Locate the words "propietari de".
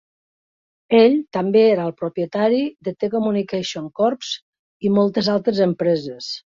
2.01-2.97